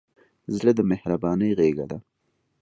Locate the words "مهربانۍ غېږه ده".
0.91-1.97